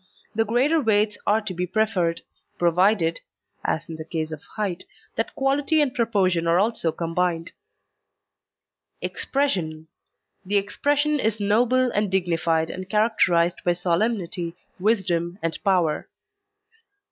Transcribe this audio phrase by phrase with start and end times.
[0.33, 2.23] The greater weights are to be preferred,
[2.57, 3.19] provided
[3.63, 4.83] (as in the case of height)
[5.15, 7.51] that quality and proportion are also combined.
[9.03, 9.89] EXPRESSION
[10.43, 16.09] The expression is noble and dignified and characterised by solemnity, wisdom and power.